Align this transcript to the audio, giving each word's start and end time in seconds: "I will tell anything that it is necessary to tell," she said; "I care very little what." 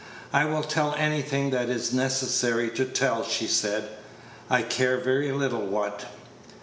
"I 0.33 0.45
will 0.45 0.63
tell 0.63 0.95
anything 0.97 1.51
that 1.51 1.69
it 1.69 1.75
is 1.75 1.93
necessary 1.93 2.71
to 2.71 2.85
tell," 2.85 3.23
she 3.23 3.45
said; 3.45 3.87
"I 4.49 4.63
care 4.63 4.97
very 4.97 5.31
little 5.31 5.67
what." 5.67 6.05